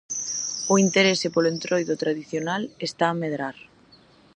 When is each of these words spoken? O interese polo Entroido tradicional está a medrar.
O 0.73 0.75
interese 0.85 1.27
polo 1.35 1.51
Entroido 1.53 1.93
tradicional 2.03 2.61
está 2.87 3.05
a 3.09 3.17
medrar. 3.23 3.55